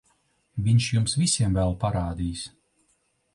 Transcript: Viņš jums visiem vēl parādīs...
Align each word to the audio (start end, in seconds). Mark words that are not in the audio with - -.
Viņš 0.67 0.87
jums 0.93 1.15
visiem 1.23 1.59
vēl 1.59 1.75
parādīs... 1.85 2.47